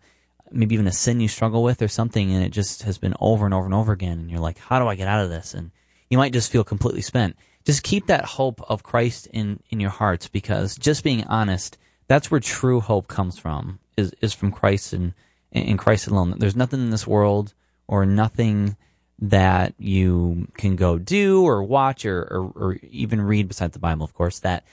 maybe 0.51 0.75
even 0.75 0.87
a 0.87 0.93
sin 0.93 1.21
you 1.21 1.29
struggle 1.29 1.63
with 1.63 1.83
or 1.83 1.89
something, 1.89 2.33
and 2.33 2.43
it 2.43 2.51
just 2.51 2.85
has 2.85 2.99
been 2.99 3.15
over 3.21 3.45
and 3.45 3.53
over 3.53 3.67
and 3.67 3.75
over 3.75 3.93
again. 3.93 4.19
And 4.19 4.31
you're 4.31 4.41
like, 4.41 4.59
how 4.59 4.79
do 4.79 4.87
I 4.89 4.95
get 4.95 5.09
out 5.09 5.23
of 5.23 5.31
this? 5.31 5.53
And 5.55 5.71
you 6.09 6.19
might 6.19 6.33
just 6.33 6.51
feel 6.51 6.65
completely 6.65 7.03
spent. 7.03 7.37
Just 7.65 7.83
keep 7.83 8.07
that 8.07 8.25
hope 8.25 8.63
of 8.69 8.83
Christ 8.83 9.29
in, 9.33 9.63
in 9.69 9.81
your 9.81 9.91
hearts 9.91 10.29
because 10.29 10.77
just 10.77 11.05
being 11.05 11.25
honest– 11.25 11.79
that's 12.11 12.29
where 12.29 12.41
true 12.41 12.81
hope 12.81 13.07
comes 13.07 13.39
from 13.39 13.79
is 13.97 14.13
is 14.21 14.35
from 14.35 14.51
Christ 14.51 14.93
and 14.93 15.15
in 15.53 15.77
Christ 15.77 16.09
alone. 16.09 16.35
There's 16.39 16.57
nothing 16.57 16.81
in 16.81 16.91
this 16.91 17.07
world 17.07 17.55
or 17.87 18.05
nothing 18.05 18.77
that 19.21 19.75
you 19.79 20.49
can 20.55 20.77
go 20.77 20.99
do 20.99 21.45
or 21.45 21.63
watch 21.63 22.07
or, 22.07 22.23
or, 22.23 22.53
or 22.55 22.79
even 22.91 23.21
read 23.21 23.49
besides 23.49 23.75
the 23.75 23.79
Bible, 23.79 24.05
of 24.05 24.15
course, 24.15 24.39
that 24.41 24.65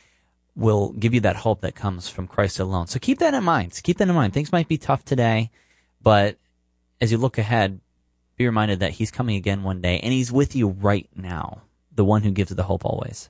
will 0.56 0.94
give 0.94 1.14
you 1.14 1.20
that 1.22 1.36
hope 1.36 1.62
that 1.62 1.76
comes 1.76 2.10
from 2.10 2.28
Christ 2.28 2.60
alone. 2.60 2.88
So 2.88 3.00
keep 3.00 3.20
that 3.20 3.34
in 3.34 3.44
mind. 3.44 3.80
Keep 3.84 3.98
that 3.98 4.08
in 4.08 4.16
mind. 4.16 4.34
Things 4.34 4.52
might 4.52 4.68
be 4.68 4.78
tough 4.78 5.04
today, 5.04 5.52
but 6.02 6.38
as 7.02 7.12
you 7.12 7.18
look 7.18 7.38
ahead, 7.38 7.80
be 8.38 8.46
reminded 8.46 8.80
that 8.80 8.92
He's 8.92 9.12
coming 9.12 9.36
again 9.36 9.64
one 9.64 9.82
day 9.82 10.00
and 10.00 10.14
He's 10.14 10.32
with 10.32 10.56
you 10.56 10.70
right 10.70 11.10
now, 11.16 11.62
the 11.94 12.06
one 12.06 12.24
who 12.24 12.32
gives 12.32 12.56
the 12.56 12.64
hope 12.64 12.86
always. 12.86 13.30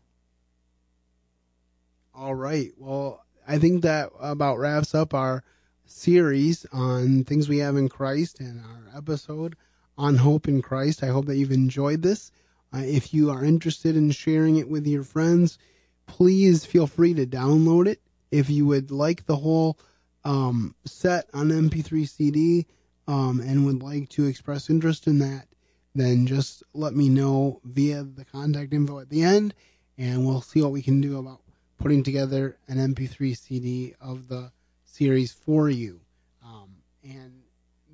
All 2.14 2.36
right. 2.36 2.72
Well, 2.78 3.24
I 3.48 3.58
think 3.58 3.82
that 3.84 4.12
about 4.20 4.58
wraps 4.58 4.94
up 4.94 5.14
our 5.14 5.44
series 5.86 6.66
on 6.72 7.24
things 7.24 7.50
we 7.50 7.60
have 7.60 7.76
in 7.76 7.90
Christ 7.90 8.40
and 8.40 8.62
our 8.62 8.98
episode 8.98 9.56
on 9.98 10.18
hope 10.18 10.48
in 10.48 10.62
Christ. 10.62 11.04
I 11.04 11.08
hope 11.08 11.26
that 11.26 11.38
you've 11.38 11.52
enjoyed 11.52 12.02
this. 12.02 12.32
Uh, 12.74 12.80
if 12.80 13.14
you 13.14 13.32
are 13.32 13.44
interested 13.44 13.96
in 13.96 14.12
sharing 14.12 14.58
it 14.58 14.70
with 14.70 14.86
your 14.86 15.04
friends, 15.04 15.58
please 16.06 16.66
feel 16.66 16.88
free 16.88 17.14
to 17.14 17.26
download 17.26 17.88
it. 17.88 18.02
If 18.32 18.50
you 18.50 18.66
would 18.66 18.92
like 18.92 19.26
the 19.26 19.38
whole 19.38 19.80
um, 20.24 20.76
set 20.86 21.30
on 21.34 21.50
MP3 21.50 22.08
CD 22.08 22.68
um, 23.08 23.40
and 23.40 23.66
would 23.66 23.82
like 23.82 24.10
to 24.10 24.26
express 24.26 24.70
interest 24.70 25.08
in 25.08 25.20
that, 25.20 25.48
then 25.96 26.28
just 26.28 26.62
let 26.74 26.94
me 26.94 27.10
know 27.10 27.62
via 27.64 28.04
the 28.04 28.26
contact 28.26 28.74
info 28.74 29.00
at 29.00 29.10
the 29.10 29.24
end, 29.24 29.54
and 29.98 30.26
we'll 30.26 30.42
see 30.42 30.62
what 30.62 30.72
we 30.72 30.82
can 30.82 31.02
do 31.02 31.18
about 31.18 31.42
putting 31.80 32.04
together 32.04 32.58
an 32.68 32.78
MP3 32.94 33.36
CD 33.38 33.96
of 34.02 34.28
the 34.28 34.52
series 34.84 35.32
for 35.32 35.70
you. 35.70 36.02
Um, 36.44 36.76
and 37.04 37.37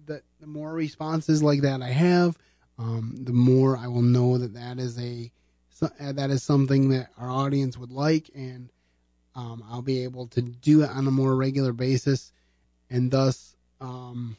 the, 0.06 0.22
the 0.40 0.48
more 0.48 0.74
responses 0.74 1.44
like 1.44 1.62
that 1.62 1.82
I 1.82 1.90
have, 1.90 2.38
um, 2.78 3.16
the 3.18 3.34
more 3.34 3.78
I 3.78 3.88
will 3.88 4.02
know 4.02 4.38
that 4.38 4.54
that 4.54 4.80
is 4.80 5.00
a 5.00 5.32
uh, 5.82 6.14
that 6.14 6.30
is 6.30 6.42
something 6.44 6.90
that 6.90 7.10
our 7.18 7.30
audience 7.30 7.78
would 7.78 7.92
like, 7.92 8.30
and 8.34 8.70
um, 9.36 9.64
I'll 9.70 9.82
be 9.82 10.04
able 10.04 10.28
to 10.28 10.42
do 10.42 10.84
it 10.84 10.90
on 10.90 11.08
a 11.08 11.12
more 11.12 11.36
regular 11.36 11.74
basis, 11.74 12.32
and 12.90 13.12
thus 13.12 13.56
um, 13.82 14.38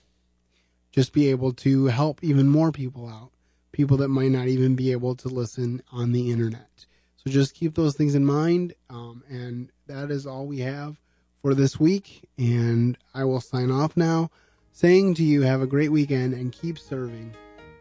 just 0.91 1.13
be 1.13 1.29
able 1.29 1.53
to 1.53 1.87
help 1.87 2.23
even 2.23 2.49
more 2.49 2.73
people 2.73 3.09
out, 3.09 3.31
people 3.73 3.97
that 3.99 4.09
might 4.09 4.31
not 4.31 4.49
even 4.49 4.75
be 4.75 4.93
able 4.93 5.15
to 5.17 5.29
listen 5.29 5.83
on 5.93 6.13
the 6.13 6.31
internet. 6.31 6.87
So 7.17 7.31
just 7.31 7.55
keep 7.55 7.75
those 7.75 7.97
things 7.97 8.15
in 8.15 8.25
mind, 8.25 8.75
um, 8.89 9.23
and 9.29 9.71
that 9.87 10.11
is 10.11 10.27
all 10.27 10.47
we 10.47 10.61
have 10.61 11.01
for 11.43 11.55
this 11.55 11.79
week. 11.79 12.29
And 12.39 12.97
I 13.13 13.25
will 13.25 13.41
sign 13.41 13.71
off 13.71 13.97
now, 13.97 14.31
saying 14.75 15.15
to 15.15 15.23
you, 15.23 15.43
have 15.43 15.63
a 15.63 15.67
great 15.67 15.93
weekend 15.93 16.35
and 16.35 16.53
keep 16.53 16.79
serving 16.79 17.35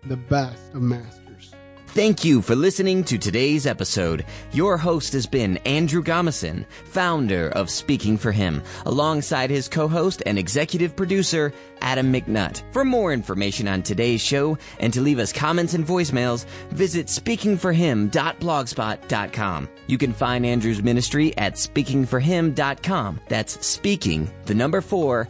the 0.04 0.16
best 0.16 0.74
of 0.74 0.82
masters. 0.82 1.54
Thank 1.88 2.24
you 2.24 2.42
for 2.42 2.56
listening 2.56 3.04
to 3.04 3.18
today's 3.20 3.68
episode. 3.68 4.26
Your 4.52 4.78
host 4.78 5.14
has 5.14 5.28
been 5.28 5.58
Andrew 5.58 6.02
Gomison, 6.04 6.66
founder 6.86 7.50
of 7.50 7.70
Speaking 7.70 8.18
for 8.18 8.32
Him, 8.32 8.64
alongside 8.88 9.52
his 9.52 9.68
co-host 9.68 10.24
and 10.26 10.40
executive 10.40 10.96
producer, 10.96 11.54
Adam 11.82 12.12
McNutt. 12.12 12.64
For 12.74 12.84
more 12.84 13.14
information 13.14 13.68
on 13.68 13.84
today's 13.84 14.22
show 14.22 14.58
and 14.80 14.92
to 14.94 15.02
leave 15.02 15.20
us 15.20 15.32
comments 15.32 15.76
and 15.76 15.86
voicemails, 15.86 16.46
visit 16.70 17.06
speakingforhim.blogspot.com. 17.08 19.70
You 19.86 19.98
can 20.00 20.14
find 20.14 20.46
Andrew's 20.48 20.82
ministry 20.82 21.38
at 21.38 21.54
speakingforhim.com. 21.54 23.20
That's 23.30 23.64
speaking, 23.66 24.32
the 24.46 24.56
number 24.56 24.82
four, 24.82 25.30